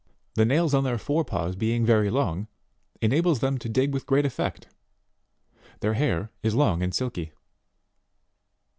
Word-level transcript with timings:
The 0.33 0.45
nails 0.45 0.73
on 0.73 0.83
their 0.83 0.97
fore 0.97 1.23
paws 1.23 1.55
being 1.55 1.85
very 1.85 2.09
long, 2.09 2.47
enables 3.03 3.39
them 3.39 3.59
to 3.59 3.69
dig 3.69 3.93
with 3.93 4.07
great 4.07 4.25
effect. 4.25 4.67
Their 5.81 5.93
hair 5.93 6.31
is 6.41 6.55
long 6.55 6.81
and 6.81 6.91
silky. 6.91 7.33